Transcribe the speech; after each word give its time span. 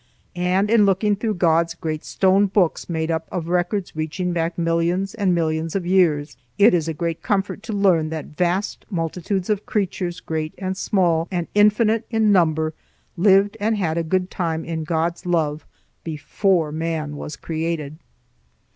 And 0.35 0.71
in 0.71 0.87
looking 0.87 1.15
through 1.15 1.35
God's 1.35 1.75
great 1.75 2.03
stone 2.03 2.47
books 2.47 2.89
made 2.89 3.11
up 3.11 3.27
of 3.31 3.49
records 3.49 3.95
reaching 3.95 4.33
back 4.33 4.57
millions 4.57 5.13
and 5.13 5.35
millions 5.35 5.75
of 5.75 5.85
years, 5.85 6.37
it 6.57 6.73
is 6.73 6.87
a 6.87 6.93
great 6.95 7.21
comfort 7.21 7.61
to 7.61 7.73
learn 7.73 8.09
that 8.09 8.35
vast 8.35 8.83
multitudes 8.89 9.47
of 9.47 9.67
creatures, 9.67 10.19
great 10.19 10.55
and 10.57 10.75
small 10.75 11.27
and 11.29 11.47
infinite 11.53 12.07
in 12.09 12.31
number, 12.31 12.73
lived 13.15 13.55
and 13.59 13.77
had 13.77 13.95
a 13.95 14.01
good 14.03 14.31
time 14.31 14.65
in 14.65 14.85
God's 14.85 15.27
love 15.27 15.67
before 16.03 16.71
man 16.71 17.15
was 17.15 17.35
created. 17.35 17.99